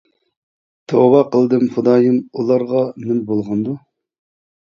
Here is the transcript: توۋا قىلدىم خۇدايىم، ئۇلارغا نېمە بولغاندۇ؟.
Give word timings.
توۋا 0.93 1.19
قىلدىم 1.35 1.65
خۇدايىم، 1.75 2.17
ئۇلارغا 2.41 2.81
نېمە 3.05 3.19
بولغاندۇ؟. 3.29 3.79